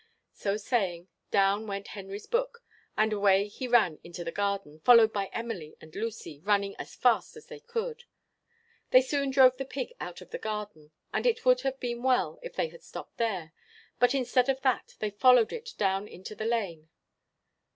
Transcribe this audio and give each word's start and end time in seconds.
So 0.33 0.57
saying, 0.57 1.09
down 1.29 1.67
went 1.67 1.89
Henry's 1.89 2.25
book, 2.25 2.63
and 2.97 3.13
away 3.13 3.47
he 3.47 3.67
ran 3.67 3.99
into 4.03 4.23
the 4.23 4.31
garden, 4.31 4.79
followed 4.79 5.13
by 5.13 5.27
Emily 5.31 5.75
and 5.79 5.95
Lucy, 5.95 6.39
running 6.39 6.75
as 6.77 6.95
fast 6.95 7.37
as 7.37 7.45
they 7.45 7.59
could. 7.59 8.05
They 8.89 9.03
soon 9.03 9.29
drove 9.29 9.57
the 9.57 9.63
pig 9.63 9.93
out 9.99 10.19
of 10.19 10.31
the 10.31 10.39
garden, 10.39 10.89
and 11.13 11.27
it 11.27 11.45
would 11.45 11.61
have 11.61 11.79
been 11.79 12.01
well 12.01 12.39
if 12.41 12.55
they 12.55 12.69
had 12.69 12.81
stopped 12.81 13.17
there; 13.17 13.53
but, 13.99 14.15
instead 14.15 14.49
of 14.49 14.61
that, 14.61 14.95
they 14.97 15.11
followed 15.11 15.53
it 15.53 15.75
down 15.77 16.07
into 16.07 16.33
the 16.33 16.45
lane. 16.45 16.89